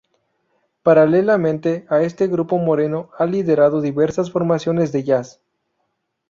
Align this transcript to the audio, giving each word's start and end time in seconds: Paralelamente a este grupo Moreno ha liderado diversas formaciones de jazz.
Paralelamente 0.81 1.85
a 1.87 2.01
este 2.01 2.25
grupo 2.25 2.57
Moreno 2.57 3.11
ha 3.19 3.27
liderado 3.27 3.81
diversas 3.81 4.31
formaciones 4.31 4.91
de 4.91 5.03
jazz. 5.03 5.39